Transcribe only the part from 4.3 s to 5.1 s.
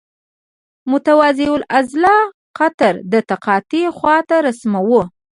رسموو.